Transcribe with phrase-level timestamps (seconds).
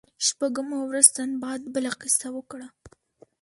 [0.27, 2.67] شپږمه ورځ سنباد بله کیسه وکړه.